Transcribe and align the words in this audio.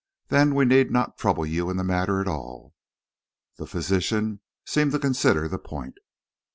Then 0.29 0.55
we 0.55 0.65
need 0.65 0.89
not 0.89 1.19
trouble 1.19 1.45
you 1.45 1.69
in 1.69 1.77
the 1.77 1.83
matter 1.83 2.19
at 2.21 2.27
all." 2.27 2.73
The 3.57 3.67
physician 3.67 4.39
seemed 4.65 4.93
to 4.93 4.97
consider 4.97 5.47
the 5.47 5.59
point. 5.59 5.99